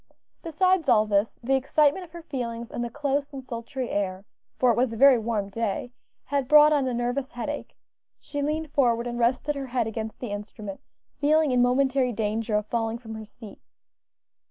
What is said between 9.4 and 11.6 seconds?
her head against the instrument, feeling